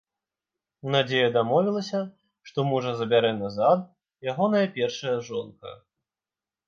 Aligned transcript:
Надзея 0.93 1.27
дамовілася, 1.35 2.01
што 2.51 2.65
мужа 2.71 2.91
забярэ 3.03 3.31
назад 3.43 3.79
ягоная 4.33 4.67
першая 4.79 5.17
жонка. 5.29 5.79